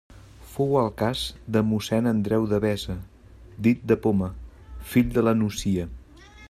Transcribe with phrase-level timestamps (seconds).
[0.53, 1.21] Fou el cas
[1.57, 2.97] de mossén Andreu Devesa,
[3.69, 4.35] dit de Poma,
[4.95, 5.89] fill de la Nucia.